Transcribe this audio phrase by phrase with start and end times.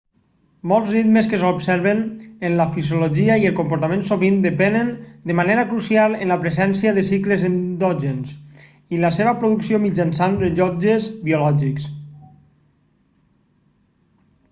[0.69, 1.99] molts ritmes que s'observen
[2.47, 4.87] en la fisiologia i el comportament sovint depenen
[5.31, 8.31] de manera crucial en la presència de cicles endògens
[8.97, 11.85] i la seva producció mitjançant rellotges biològics